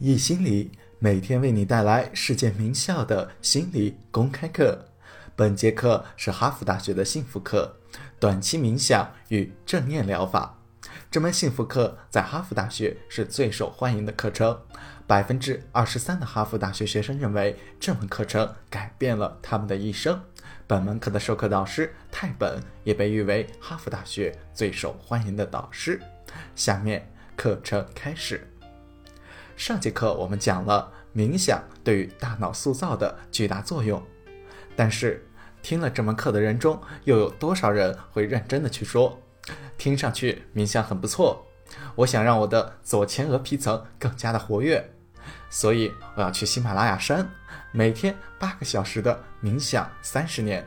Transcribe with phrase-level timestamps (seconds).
[0.00, 0.70] 易心理
[1.00, 4.86] 每天为你带来世界名校的心理公开课。
[5.34, 7.74] 本节课是哈佛大学的幸福课——
[8.20, 10.56] 短期冥想与正念疗法。
[11.10, 14.56] 这门幸福课在哈佛大学是最受欢迎的课程。
[15.04, 20.20] 百分之二十三的哈佛大学学生认为这门课程改变了他们的一生。
[20.68, 26.00] 本门课的授课导师泰本也被誉为哈佛大学最受欢迎的导师。
[26.54, 28.46] 下面课程开始。
[29.58, 34.00] 上节课我们讲了冥想对于大脑塑造的巨大作用，
[34.76, 35.28] 但是
[35.62, 39.20] 听了这门课的人中，又有多少人会认真的去说，
[39.76, 41.44] 听上去冥想很不错，
[41.96, 44.88] 我想让我的左前额皮层更加的活跃，
[45.50, 47.28] 所以我要去喜马拉雅山，
[47.72, 50.64] 每天八个小时的冥想三十年。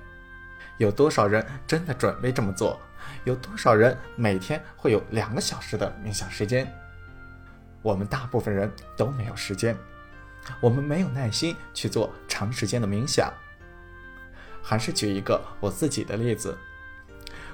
[0.80, 2.78] 有多少人真的准备这么做？
[3.24, 6.70] 有多少人每天会有两个小时的冥想时间？
[7.82, 9.78] 我们大部分人都没有时间，
[10.60, 13.34] 我们没有耐心去做长时间的冥想。
[14.62, 16.56] 还是举一个我自己的例子，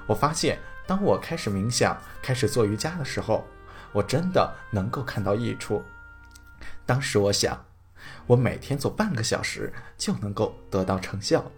[0.06, 3.48] 我发现当我开始冥想、开始做瑜伽的时候，
[3.94, 5.82] 我真的能够看到益处。
[6.86, 7.66] 当时我想，
[8.26, 11.50] 我每天做半个小时就能够得到成效，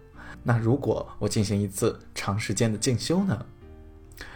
[0.44, 3.46] 那如果我进行一次长时间的进修呢？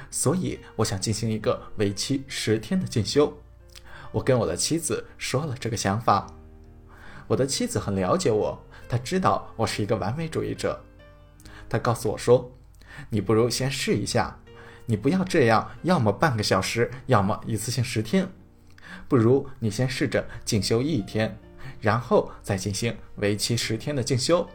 [0.10, 3.36] 所以我想进行一个为期十天的进修。
[4.14, 6.28] 我跟我的妻子说了这个想法，
[7.28, 10.80] 我的妻子很了解我，她知道我是一个完美主义者。
[11.68, 12.52] 她告诉我说
[13.10, 14.40] ：“你不如先试一下，
[14.86, 18.30] 你不要这样，要么半个小时，要么一次性十天，
[19.08, 21.36] 不如你先试着进修一天，
[21.82, 24.48] 然后再进行为期十天的进修，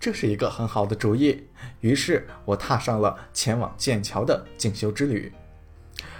[0.00, 1.46] 这是一个很好的主意。”
[1.78, 5.32] 于是，我踏上了前往剑桥的进修之旅，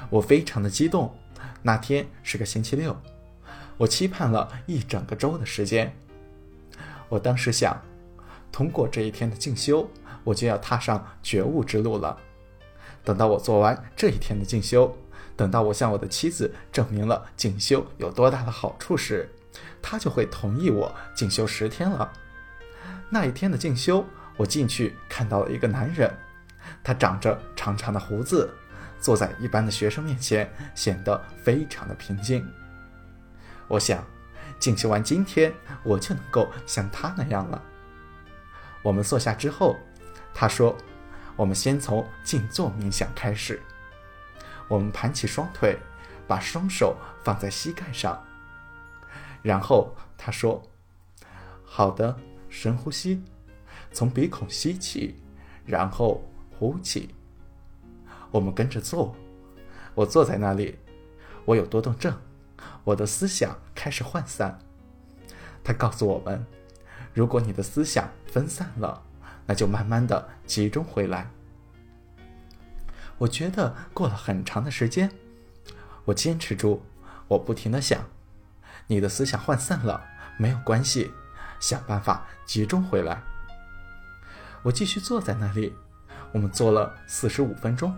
[0.08, 1.12] 我非常的激动。
[1.62, 2.96] 那天是个星期六，
[3.76, 5.94] 我期盼了一整个周的时间。
[7.08, 7.80] 我当时想，
[8.52, 9.88] 通过这一天的进修，
[10.24, 12.16] 我就要踏上觉悟之路了。
[13.04, 14.96] 等到我做完这一天的进修，
[15.36, 19.28] 等到我向我的妻子证明了进修有多大的好处时，
[19.82, 22.12] 她就会同意我进修十天了。
[23.08, 24.04] 那一天的进修，
[24.36, 26.14] 我进去看到了一个男人，
[26.84, 28.48] 他长着长长的胡子。
[29.00, 32.46] 坐在一般的学生面前，显得非常的平静。
[33.66, 34.04] 我想，
[34.58, 35.52] 进修完今天，
[35.82, 37.62] 我就能够像他那样了。
[38.82, 39.76] 我们坐下之后，
[40.34, 40.76] 他说
[41.36, 43.60] ：“我们先从静坐冥想开始。”
[44.68, 45.78] 我们盘起双腿，
[46.26, 48.22] 把双手放在膝盖上，
[49.42, 50.62] 然后他说
[51.64, 52.16] ：“好的，
[52.48, 53.22] 深呼吸，
[53.92, 55.16] 从鼻孔吸气，
[55.64, 56.22] 然后
[56.58, 57.14] 呼气。”
[58.30, 59.14] 我们跟着做，
[59.94, 60.78] 我坐在那里，
[61.44, 62.16] 我有多动症，
[62.84, 64.58] 我的思想开始涣散。
[65.62, 66.46] 他告诉我们，
[67.12, 69.02] 如果你的思想分散了，
[69.46, 71.30] 那就慢慢的集中回来。
[73.18, 75.10] 我觉得过了很长的时间，
[76.06, 76.82] 我坚持住，
[77.28, 78.02] 我不停的想，
[78.86, 80.02] 你的思想涣散了
[80.38, 81.10] 没有关系，
[81.58, 83.22] 想办法集中回来。
[84.62, 85.74] 我继续坐在那里，
[86.32, 87.94] 我们坐了四十五分钟。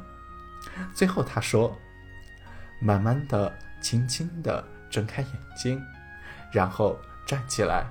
[0.94, 1.77] 最后他说
[2.81, 5.83] ：“慢慢的，轻轻的睁开眼睛，
[6.50, 7.87] 然后站起来。”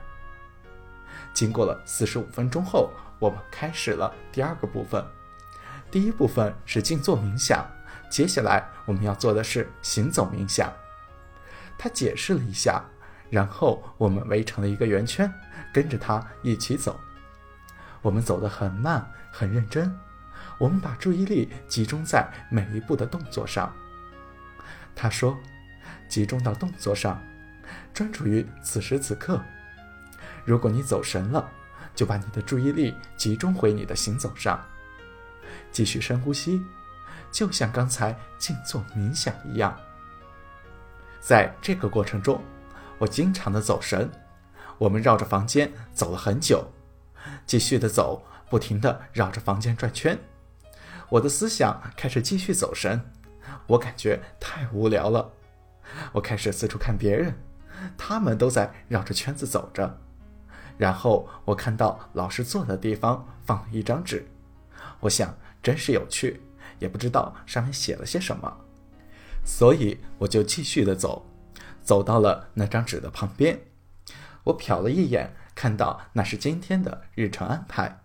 [1.33, 5.03] 经过了四十五分钟后，我们开始了第二个部分。
[5.89, 7.65] 第一部分是静坐冥想，
[8.09, 10.71] 接下来我们要做的是行走冥想。
[11.77, 12.83] 他解释了一下，
[13.29, 15.33] 然后我们围成了一个圆圈，
[15.73, 16.99] 跟着他一起走。
[18.01, 19.93] 我们走得很慢，很认真。
[20.61, 23.73] 我们把注意力集中在每一步的动作上。
[24.95, 25.35] 他说
[26.07, 27.19] ：“集中到动作上，
[27.91, 29.41] 专注于此时此刻。
[30.45, 31.49] 如果你走神了，
[31.95, 34.63] 就把你的注意力集中回你的行走上，
[35.71, 36.63] 继续深呼吸，
[37.31, 39.75] 就像刚才静坐冥想一样。
[41.19, 42.39] 在这个过程中，
[42.99, 44.07] 我经常的走神。
[44.77, 46.71] 我们绕着房间走了很久，
[47.47, 50.15] 继续的走，不停的绕着房间转圈。”
[51.11, 53.01] 我的思想开始继续走神，
[53.67, 55.33] 我感觉太无聊了。
[56.13, 57.35] 我开始四处看别人，
[57.97, 59.99] 他们都在绕着圈子走着。
[60.77, 64.25] 然后我看到老师坐的地方放了一张纸，
[65.01, 66.41] 我想真是有趣，
[66.79, 68.57] 也不知道上面写了些什么，
[69.43, 71.25] 所以我就继续的走，
[71.83, 73.59] 走到了那张纸的旁边。
[74.45, 78.00] 我瞟了一眼，看到那是今天的日程安排。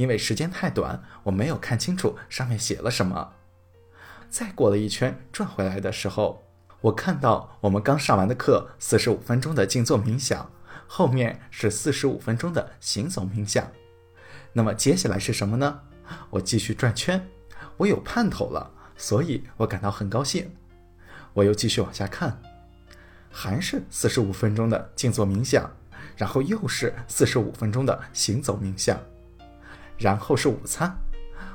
[0.00, 3.34] 因为时间太短，我没有看清楚上面写了什么。
[4.30, 6.42] 再过了一圈转回来的时候，
[6.80, 10.50] 我看到我们刚上完的课，四十五分钟的静坐冥想，
[10.86, 13.70] 后面是四十五分钟的行走冥想。
[14.54, 15.82] 那么接下来是什么呢？
[16.30, 17.28] 我继续转圈，
[17.76, 20.50] 我有盼头了，所以我感到很高兴。
[21.34, 22.40] 我又继续往下看，
[23.30, 25.70] 还是四十五分钟的静坐冥想，
[26.16, 28.98] 然后又是四十五分钟的行走冥想，
[30.00, 30.92] 然后是午餐。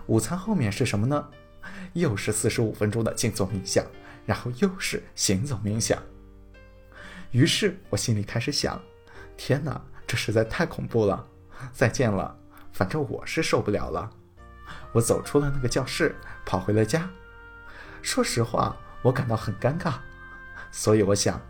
[0.05, 1.27] 午餐后面是什么呢？
[1.93, 3.83] 又是四十五分钟的静坐冥想，
[4.25, 5.97] 然后又是行走冥想。
[7.31, 8.79] 于是我心里开始想：
[9.35, 11.27] 天哪，这实在太恐怖了！
[11.73, 12.37] 再见了，
[12.71, 14.09] 反正我是受不了了。
[14.91, 16.15] 我走出了那个教室，
[16.45, 17.09] 跑回了家。
[18.01, 19.93] 说实话，我感到很尴尬，
[20.71, 21.41] 所以我想，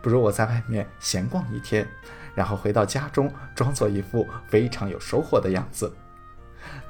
[0.00, 1.86] 不如我在外面闲逛一天，
[2.34, 5.92] 然后回到家中，装作一副非常有收获的样子。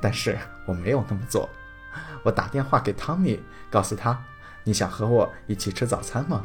[0.00, 1.48] 但是我没有那么做。
[2.22, 3.40] 我打电话给汤米，
[3.70, 4.22] 告诉他
[4.64, 6.44] ：“你想和我一起吃早餐吗？”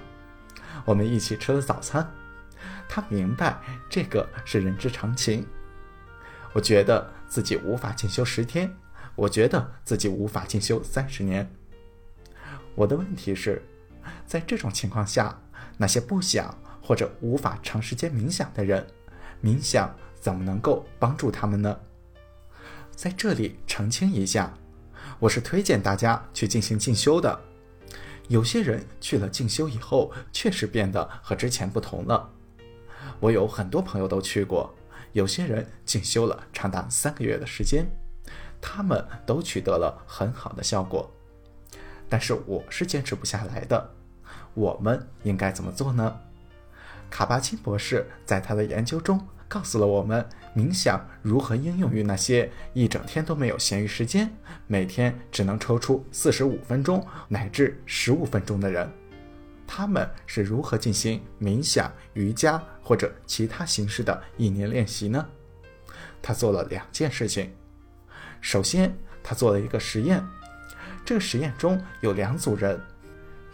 [0.85, 2.09] 我们一起吃了早餐。
[2.87, 3.59] 他明白
[3.89, 5.45] 这个是人之常情。
[6.53, 8.73] 我觉得自己无法进修十天，
[9.15, 11.49] 我觉得自己无法进修三十年。
[12.75, 13.61] 我的问题是，
[14.25, 15.39] 在这种情况下，
[15.77, 18.85] 那些不想或者无法长时间冥想的人，
[19.43, 21.79] 冥想怎么能够帮助他们呢？
[22.99, 24.53] 在这里澄清一下，
[25.19, 27.39] 我是推荐大家去进行进修的。
[28.27, 32.29] 有些人去了进修以后，确实变得和之前不同了。
[33.21, 34.75] 我有很多朋友都去过，
[35.13, 37.89] 有些人进修了长达三个月的时间，
[38.59, 41.09] 他们都取得了很好的效果。
[42.09, 43.91] 但是我是坚持不下来的。
[44.53, 46.19] 我们应该怎么做呢？
[47.09, 49.19] 卡巴金博士在他的研究中。
[49.51, 50.23] 告诉了我们
[50.56, 54.31] 冥想如何应用于那些一整天都没有闲余时间，
[54.67, 58.88] 每天只能抽出四十五分钟乃至十五分钟的人，
[59.65, 65.25] 他们是如何进行冥想、瑜伽或者其他形式的意念练习呢？
[66.21, 67.51] 他做了两件事情。
[68.41, 70.23] 首先，他做了一个实验，
[71.03, 72.79] 这个实验中有两组人，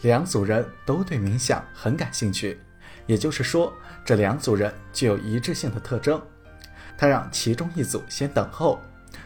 [0.02, 2.60] 两组人都对冥想很感兴趣。
[3.08, 3.74] 也就是说，
[4.04, 6.22] 这两组人具有一致性的特征。
[6.98, 8.80] 他让其中一组先等候。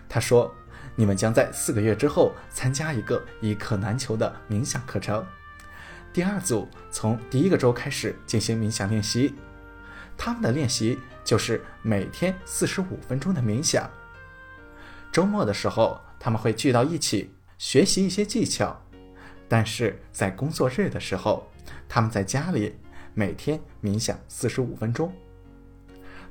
[0.07, 0.53] 他说
[0.97, 5.25] ：“你们将在四个月之后参加一个一课难求的冥想课程。
[6.11, 9.35] 第二组从第一个周开始进行冥想练习。
[10.17, 13.89] 他们的练习就是每天四十五分钟的冥想。
[15.11, 18.81] 周末的时候，他们会聚到一起学习一些技巧。
[19.47, 21.49] 但是在工作日的时候，
[21.87, 22.75] 他们在家里。”
[23.19, 25.13] 每天冥想四十五分钟。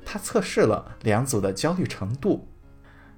[0.03, 2.47] 他测试了两组的焦虑程度，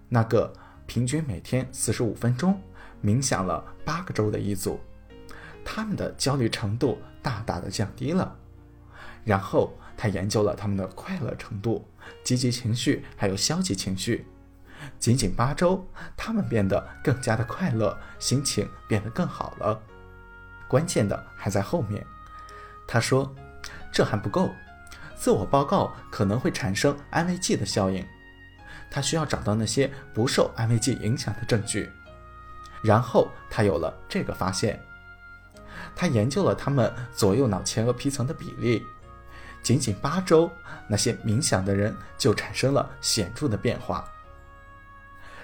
[0.10, 0.52] 那个
[0.86, 2.62] 平均每天四十五分钟
[3.02, 4.78] 冥想了八个周的一组，
[5.64, 8.36] 他们的焦虑程度大大的降低了。
[9.24, 11.88] 然后他研究了他们的快乐程度、
[12.26, 14.26] 积极情绪还有消极情绪。
[15.00, 15.88] 仅仅八周，
[16.18, 19.82] 他们变得更加的快乐，心情变得更好了。
[20.68, 22.06] 关键的还在后面，
[22.86, 23.34] 他说。
[23.92, 24.54] 这还不够，
[25.16, 28.06] 自我报告可能会产生安慰剂的效应。
[28.90, 31.90] 他需要找到那些不受安慰剂影响的证据。
[32.84, 34.80] 然后他有了这个发现，
[35.96, 38.84] 他研究了他们左右脑前额皮层的比例。
[39.64, 40.50] 仅仅八周，
[40.88, 44.04] 那些冥想的人就产生了显著的变化。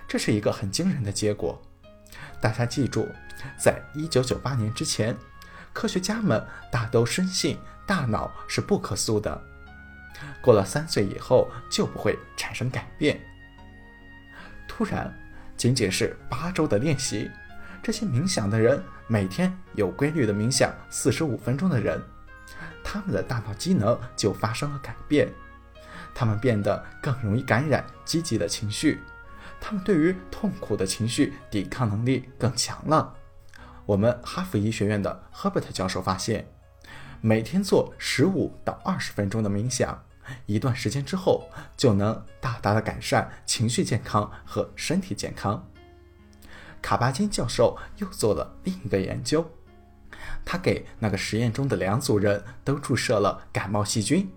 [0.08, 1.62] 这是一个很惊人的结果。
[2.42, 3.08] 大家记住，
[3.60, 5.16] 在一九九八年之前，
[5.78, 7.56] 科学家们大都深信。
[7.86, 9.42] 大脑是不可塑的，
[10.42, 13.18] 过了三岁以后就不会产生改变。
[14.68, 15.10] 突然，
[15.56, 17.32] 仅仅是八周的练习，
[17.82, 22.02] 这些冥想的人每天有规律的冥想四十五分钟的人，
[22.84, 25.32] 他们的大脑机能就发生了改变，
[26.14, 29.00] 他们变得更容易感染积极的情绪，
[29.62, 33.16] 他们对于痛苦的情绪抵抗能力更强了。
[33.88, 36.48] 我们哈佛医学院的 Herbert 教授发现。
[37.20, 40.04] 每天做十五到二十分钟的冥想，
[40.46, 45.68] 一段时间之后就能大大的改善情绪健康和身体健康。
[46.80, 49.50] 卡巴金教授又做了另一个研究，
[50.46, 54.30] 他给那个实验中的两组人都注射了感冒细菌，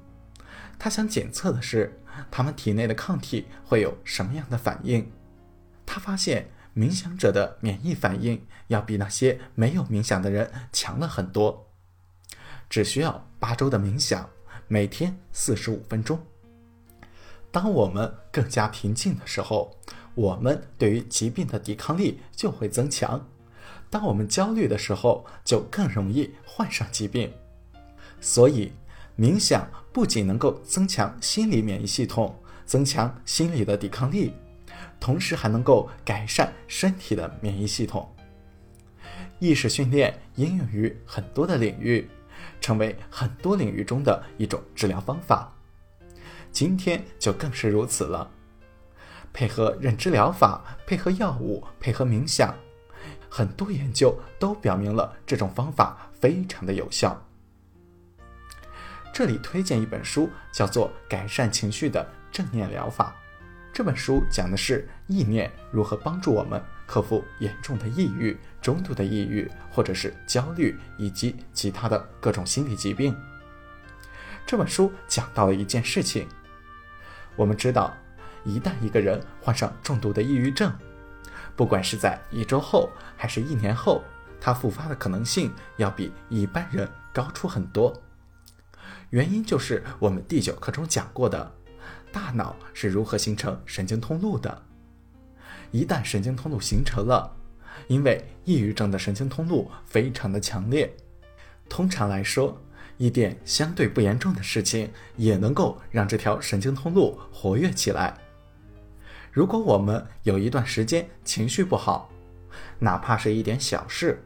[0.78, 5.12] 他想检测的是他们体内的抗体会有什么样的反应。
[5.84, 6.48] 他发现
[6.80, 11.66] 冥想者的免疫反应要比那些没有冥想的人强了很多。
[12.70, 14.30] 只需要八周的冥想，
[14.66, 16.18] 每天四十五分钟。
[17.50, 19.76] 当我们更加平静的时候，
[20.14, 23.20] 我们对于疾病的抵抗力就会增强；
[23.90, 27.30] 当我们焦虑的时候，就更容易患上疾病。
[28.22, 28.72] 所以，
[29.18, 32.34] 冥想不仅能够增强心理免疫系统，
[32.64, 34.32] 增强心理的抵抗力，
[35.00, 38.14] 同时还能够改善身体的免疫系统。
[39.38, 42.08] 意识训练应用于很多的领域，
[42.60, 45.50] 成为很多领域中的一种治疗方法。
[46.52, 48.30] 今天就更是如此了。
[49.32, 52.54] 配合认知疗法，配合药物，配合冥想，
[53.30, 57.24] 很多研究都表明了这种方法非常的有效。
[59.12, 63.16] 这里推荐一本书，叫做《改善情绪的正念疗法》。
[63.72, 73.16] 这本书讲的是意念如何帮助我们克服严重的抑郁、中度的抑郁，或者是焦虑以及其他的各种心理疾病。
[74.44, 76.26] 这本书讲到了一件事情，
[77.36, 77.96] 我们知道，
[78.44, 80.72] 一旦一个人患上重度的抑郁症，
[81.54, 84.02] 不管是在一周后还是一年后，
[84.40, 87.96] 他复发的可能性要比一般人高出很多。
[89.10, 91.54] 原因就是我们第九课中讲过的。
[92.12, 94.62] 大脑是如何形成神经通路的？
[95.70, 97.36] 一旦神经通路形成了，
[97.86, 100.92] 因为抑郁症的神经通路非常的强烈，
[101.68, 102.60] 通常来说，
[102.98, 108.16] 一点相对不严重的事情也能够让这条神经通路活跃起来。
[109.30, 112.10] 如果我们有一段时间情绪不好，
[112.80, 114.20] 哪怕是一点小事，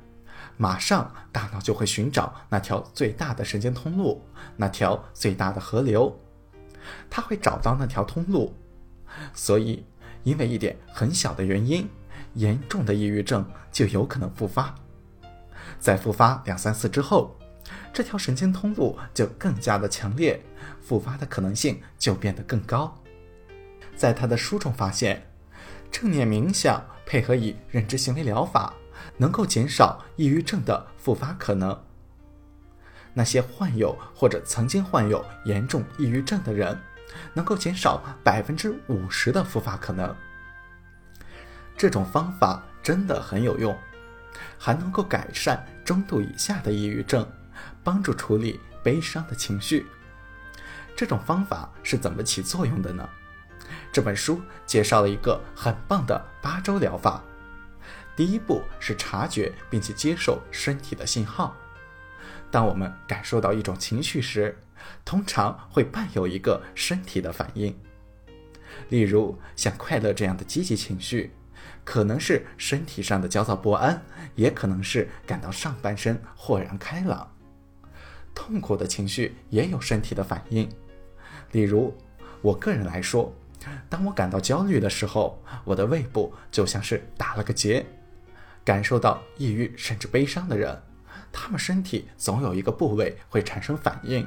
[0.56, 4.22] 马上大脑就会寻找那条最大的神经通路，
[4.56, 6.18] 那条最大的河流。
[7.08, 8.54] 他会找到那条通路，
[9.32, 9.84] 所以
[10.22, 11.88] 因为一点很小的原因，
[12.34, 14.74] 严重的抑郁症就有可能复发。
[15.78, 17.36] 在复发两三次之后，
[17.92, 20.40] 这条神经通路就更加的强烈，
[20.80, 22.96] 复发的可能性就变得更高。
[23.96, 25.26] 在他的书中发现，
[25.90, 28.74] 正念冥想配合以认知行为疗法，
[29.16, 31.83] 能够减少抑郁症的复发可能。
[33.14, 36.78] 那些患有或者曾经患有严重抑郁症的人，
[37.32, 40.14] 能够减少百分之五十的复发可能。
[41.76, 43.76] 这种方法真的很有用，
[44.58, 47.26] 还能够改善中度以下的抑郁症，
[47.82, 49.86] 帮助处理悲伤的情绪。
[50.96, 53.08] 这种方法是怎么起作用的呢？
[53.92, 57.22] 这本书介绍了一个很棒的八周疗法。
[58.16, 61.56] 第一步是察觉并且接受身体的信号。
[62.54, 64.56] 当我们感受到一种情绪时，
[65.04, 67.76] 通常会伴有一个身体的反应。
[68.90, 71.32] 例如，像快乐这样的积极情绪，
[71.82, 74.00] 可能是身体上的焦躁不安，
[74.36, 77.28] 也可能是感到上半身豁然开朗。
[78.36, 80.68] 痛苦的情绪也有身体的反应。
[81.50, 81.92] 例如，
[82.40, 83.34] 我个人来说，
[83.88, 87.84] 当我感到焦虑的时候，我的胃部就像是打了个结。
[88.64, 90.80] 感受到抑郁甚至悲伤的人。
[91.36, 94.26] 他们身体总有一个部位会产生反应，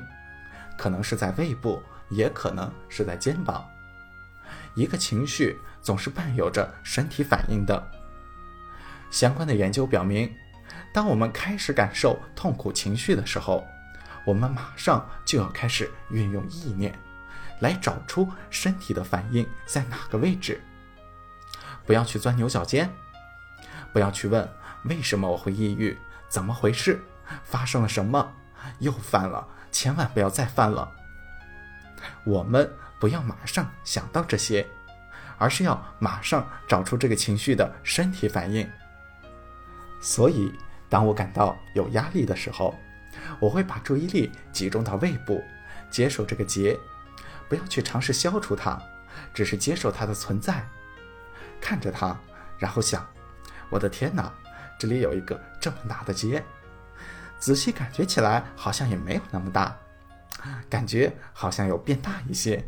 [0.78, 3.66] 可能是在胃部，也可能是在肩膀。
[4.76, 7.92] 一个情绪总是伴有着身体反应的。
[9.10, 10.32] 相关的研究表明，
[10.94, 13.66] 当我们开始感受痛苦情绪的时候，
[14.26, 16.94] 我们马上就要开始运用意念，
[17.62, 20.62] 来找出身体的反应在哪个位置。
[21.86, 22.90] 不要去钻牛角尖，
[23.94, 24.48] 不要去问
[24.84, 25.98] 为什么我会抑郁。
[26.30, 27.02] 怎么回事？
[27.44, 28.34] 发生了什么？
[28.80, 29.48] 又犯了？
[29.72, 30.92] 千万不要再犯了。
[32.24, 34.66] 我们不要马上想到这些，
[35.38, 38.70] 而是要马上找出这个情绪的身体反应。
[40.02, 40.54] 所以，
[40.90, 42.76] 当我感到有压力的时候，
[43.40, 45.44] 我会把注意力集中到胃部，
[45.90, 46.78] 接受这个结，
[47.50, 48.80] 不要去尝试消除它，
[49.34, 50.66] 只是接受它的存在，
[51.60, 52.16] 看着它，
[52.58, 53.06] 然后想：
[53.70, 54.32] 我的天哪！
[54.78, 56.44] 这里有一个这么大的结，
[57.40, 59.76] 仔细感觉起来好像也没有那么大，
[60.70, 62.64] 感觉好像有变大一些。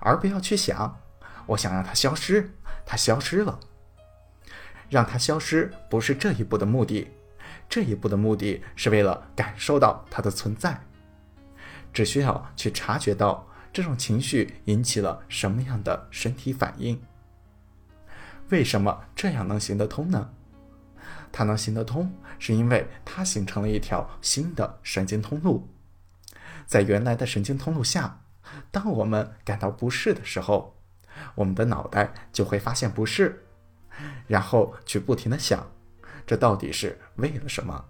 [0.00, 0.98] 而不要去想，
[1.46, 2.50] 我想让它消失，
[2.84, 3.58] 它消失了。
[4.90, 7.10] 让它消失不是这一步的目的，
[7.68, 10.78] 这一步的目的是为了感受到它的存在。
[11.92, 17.00] 只需要去察觉到这种情绪引起了什么样的身体反应。
[18.50, 20.30] 为什么这样能行得通呢？
[21.32, 25.66] 它能行得通，是因为它形成了一条新的神经通路。
[26.66, 28.20] 在原来的神经通路下，
[28.70, 30.76] 当我们感到不适的时候，
[31.34, 33.44] 我们的脑袋就会发现不适，
[34.26, 35.66] 然后去不停的想，
[36.26, 37.84] 这到底是为了什么？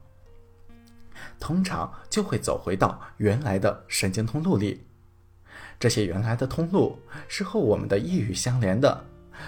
[1.38, 4.86] 通常就会走回到原来的神经通路里。
[5.78, 9.04] 这些原来的通路是和我们的抑郁相连的，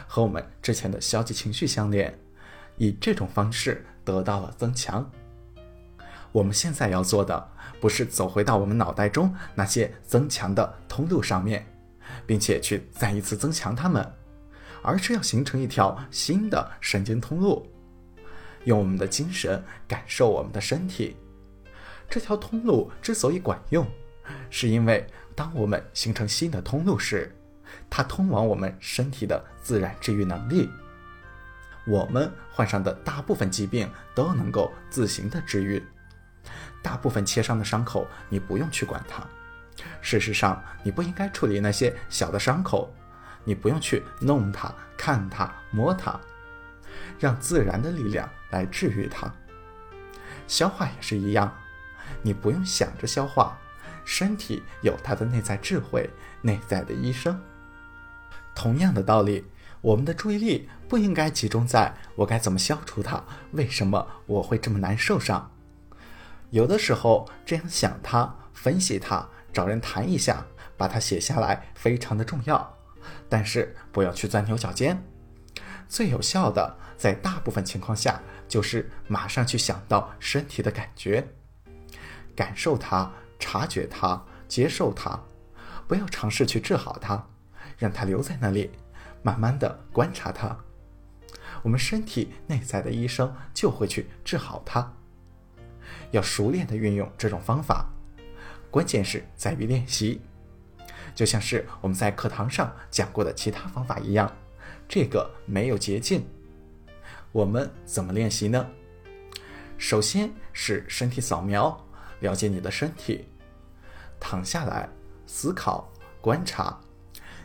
[0.06, 2.16] 和我们之前的消极情绪相连。
[2.76, 5.10] 以这种方式得到了增强。
[6.32, 7.48] 我们现在要做的，
[7.80, 11.64] 不是走回到我们脑袋中那些增强的通路上面，
[12.26, 14.04] 并且去再一次增强它们，
[14.82, 17.70] 而是要形成一条新的神经通路，
[18.64, 21.16] 用我们的精神感受我们的身体。
[22.10, 23.86] 这条通路之所以管用，
[24.50, 27.32] 是因为当我们形成新的通路时，
[27.88, 30.68] 它通往我们身体的自然治愈能力。
[31.86, 35.82] 我们患上的大部分疾病都能够自行的治愈，
[36.82, 39.22] 大部分切伤的伤口你不用去管它。
[40.00, 42.90] 事实上，你不应该处理那些小的伤口，
[43.44, 46.18] 你不用去弄它、看它、摸它，
[47.18, 49.30] 让自然的力量来治愈它。
[50.46, 51.52] 消化也是一样，
[52.22, 53.58] 你不用想着消化，
[54.04, 56.08] 身体有它的内在智慧、
[56.40, 57.38] 内在的医生。
[58.54, 59.44] 同样的道理。
[59.84, 63.22] 我们的注意力不应该集中在我该怎么消除它，
[63.52, 65.52] 为什么我会这么难受上。
[66.48, 70.42] 有的时候这样想它、分析它、找人谈一下、
[70.78, 72.74] 把它写下来，非常的重要。
[73.28, 74.98] 但是不要去钻牛角尖。
[75.86, 81.28] 最有效的，在大部分情况下，就是马上去想到身体的感觉，
[82.34, 85.20] 感受它、察觉它、接受它，
[85.86, 87.22] 不要尝试去治好它，
[87.76, 88.70] 让它留在那里。
[89.24, 90.54] 慢慢的观察它，
[91.62, 94.92] 我们身体内在的医生就会去治好它。
[96.10, 97.86] 要熟练的运用这种方法，
[98.70, 100.20] 关键是在于练习。
[101.14, 104.30] 就像是我们在课堂上讲过的其他方法一样，
[104.86, 106.26] 这个没有捷径。
[107.32, 108.66] 我们怎么练习呢？
[109.78, 111.82] 首先是身体扫描，
[112.20, 113.26] 了解你的身体，
[114.20, 114.86] 躺下来
[115.26, 115.90] 思考
[116.20, 116.78] 观察，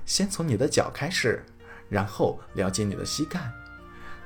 [0.05, 1.41] 先从你的脚开始。
[1.89, 3.39] 然后了解你的膝盖，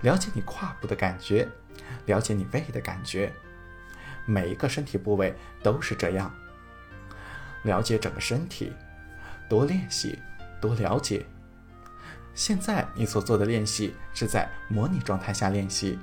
[0.01, 1.47] 了解你胯部的感觉，
[2.05, 3.31] 了解你胃的感觉，
[4.25, 6.31] 每一个身体部位都是这样。
[7.63, 8.73] 了解整个身体，
[9.49, 10.19] 多练习，
[10.59, 11.25] 多了解。
[12.35, 15.97] 现在你所做的练习是在模拟状态下练习。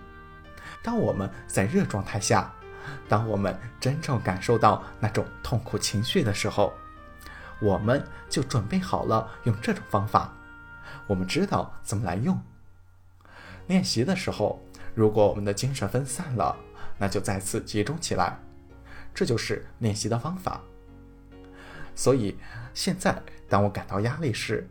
[0.82, 2.50] 当我们在热状态下，
[3.08, 6.72] 当我们真正感受到那种痛苦情绪的时候，
[7.60, 10.32] 我们就准备好了用这种方法。
[11.10, 12.40] 我们知道怎么来用。
[13.66, 14.62] 练习的时候，
[14.94, 16.56] 如果我们的精神分散了，
[16.98, 18.38] 那就再次集中起来，
[19.12, 20.60] 这就是练习的方法。
[21.96, 22.36] 所以
[22.72, 24.68] 现在，当我感到压力时，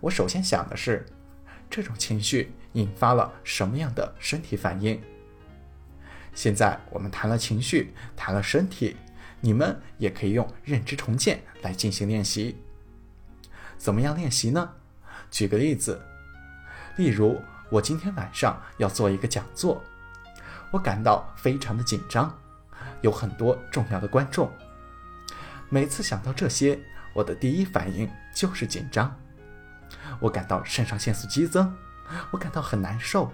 [0.00, 1.04] 我首先想的是，
[1.68, 4.98] 这种情绪引发了什么样的身体反应。
[6.32, 8.96] 现在我们谈了情绪，谈了身体，
[9.42, 12.56] 你们也可以用认知重建来进行练习。
[13.76, 14.72] 怎么样练习呢？
[15.30, 16.00] 举个例子，
[16.96, 19.82] 例如我今天晚上要做一个讲座，
[20.70, 22.36] 我感到非常的紧张，
[23.02, 24.50] 有很多重要的观众。
[25.68, 26.78] 每次想到这些，
[27.12, 29.14] 我的第一反应就是紧张，
[30.18, 31.76] 我感到肾上腺素激增，
[32.30, 33.30] 我感到很难受，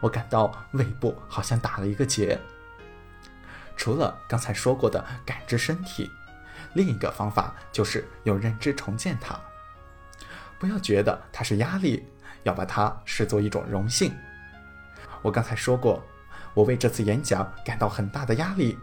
[0.00, 2.38] 我感到胃部好像打了一个结。
[3.76, 6.10] 除了刚才说过的感知身体，
[6.74, 9.38] 另一个方法就是用认知重建它。
[10.60, 12.04] 不要觉得它是压力，
[12.42, 14.12] 要把它视作一种荣幸。
[15.22, 16.04] 我刚才说过，
[16.52, 18.78] 我为这次演讲感到很大的压力。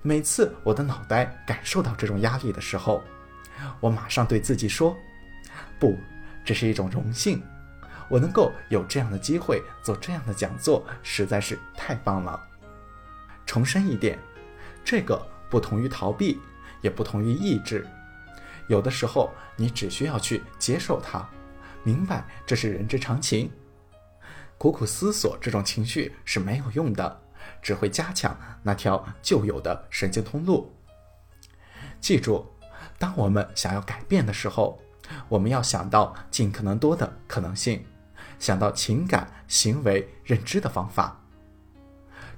[0.00, 3.02] 每次我的脑袋感受到这种压力的时候，
[3.80, 4.96] 我马上对自己说
[5.80, 5.98] ：“不，
[6.44, 7.42] 这是一种荣幸。
[8.08, 12.40] 我能够有这样的机会做这样的讲座，实在是太棒了。”
[13.44, 14.16] 重申一点，
[14.84, 15.20] 这个
[15.50, 16.40] 不同于逃避，
[16.80, 17.84] 也不同于抑制。
[18.68, 21.26] 有的时候，你只需要去接受它，
[21.82, 23.50] 明白这是人之常情。
[24.58, 27.20] 苦苦思索这种情绪是没有用的，
[27.62, 30.74] 只会加强那条旧有的神经通路。
[32.00, 32.46] 记住，
[32.98, 34.80] 当我们想要改变的时候，
[35.28, 37.84] 我们要想到尽可能多的可能性，
[38.38, 41.20] 想到情感、行为、认知的方法。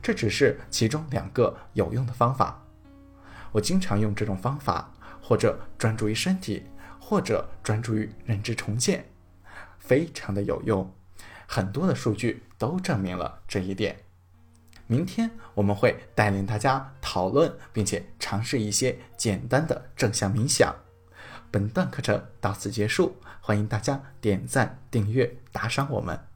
[0.02, 2.62] 这只是其中两个有用的方法。
[3.52, 4.92] 我经常用这种方法。
[5.28, 6.62] 或者专注于身体，
[6.98, 9.04] 或者专注于认知重建，
[9.78, 10.90] 非常的有用。
[11.46, 13.94] 很多的数据都证明了这一点。
[14.86, 20.74] 明天我们会带领大家讨论，并且尝试一些简单的正向冥想。
[21.50, 26.27] 本段课程到此结束，欢迎大家点赞、订阅、打赏我们。